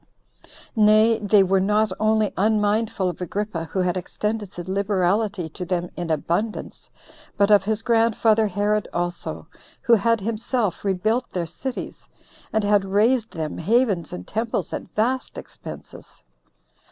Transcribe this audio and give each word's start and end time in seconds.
Nay, 0.75 1.19
they 1.19 1.43
were 1.43 1.59
not 1.59 1.91
only 1.99 2.33
unmindful 2.35 3.07
of 3.07 3.21
Agrippa, 3.21 3.65
who 3.65 3.81
had 3.81 3.95
extended 3.95 4.51
his 4.51 4.67
liberality 4.67 5.47
to 5.49 5.63
them 5.63 5.91
in 5.95 6.09
abundance, 6.09 6.89
but 7.37 7.51
of 7.51 7.65
his 7.65 7.83
grandfather 7.83 8.47
Herod 8.47 8.87
also, 8.95 9.45
who 9.83 9.93
had 9.93 10.19
himself 10.19 10.83
rebuilt 10.83 11.29
their 11.29 11.45
cities, 11.45 12.09
and 12.51 12.63
had 12.63 12.83
raised 12.83 13.33
them 13.33 13.59
havens 13.59 14.11
and 14.11 14.25
temples 14.27 14.73
at 14.73 14.89
vast 14.95 15.37
expenses. 15.37 16.23